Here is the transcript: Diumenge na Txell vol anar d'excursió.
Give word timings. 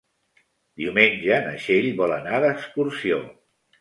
Diumenge 0.83 1.37
na 1.49 1.53
Txell 1.65 1.85
vol 2.01 2.15
anar 2.17 2.41
d'excursió. 2.47 3.21